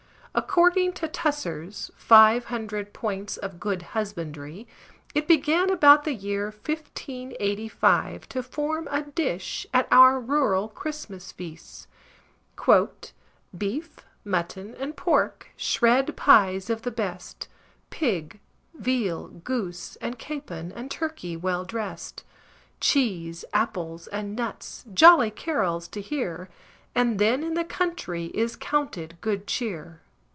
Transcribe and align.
According 0.33 0.93
to 0.93 1.09
Tusser's 1.09 1.91
"Five 1.97 2.45
Hundred 2.45 2.93
Points 2.93 3.35
of 3.35 3.59
Good 3.59 3.81
Husbandry," 3.81 4.65
it 5.13 5.27
began 5.27 5.69
about 5.69 6.05
the 6.05 6.13
year 6.13 6.45
1585 6.45 8.29
to 8.29 8.41
form 8.41 8.87
a 8.89 9.01
dish 9.01 9.67
at 9.73 9.89
our 9.91 10.21
rural 10.21 10.69
Christmas 10.69 11.33
feasts: 11.33 11.87
"Beefe, 13.55 13.99
mutton, 14.23 14.73
and 14.75 14.95
pork, 14.95 15.49
shred 15.57 16.15
pies 16.15 16.69
of 16.69 16.83
the 16.83 16.91
best, 16.91 17.49
Pig, 17.89 18.39
veal, 18.73 19.27
goose, 19.27 19.97
and 19.97 20.17
capon, 20.17 20.71
and 20.71 20.89
turkey 20.89 21.35
well 21.35 21.65
drest; 21.65 22.23
Cheese, 22.79 23.43
apples, 23.53 24.07
and 24.07 24.33
nuts, 24.37 24.85
jolly 24.93 25.29
carols 25.29 25.89
to 25.89 25.99
hear, 25.99 26.47
As 26.95 27.17
then 27.17 27.43
in 27.43 27.53
the 27.55 27.65
country 27.65 28.27
is 28.27 28.55
counted 28.55 29.17
good 29.19 29.45
cheer." 29.45 29.99